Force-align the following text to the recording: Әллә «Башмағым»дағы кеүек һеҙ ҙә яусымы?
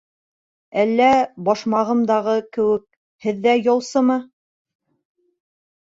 Әллә 0.83 1.09
«Башмағым»дағы 1.51 2.35
кеүек 2.59 2.87
һеҙ 3.27 3.41
ҙә 3.47 3.57
яусымы? 3.71 4.21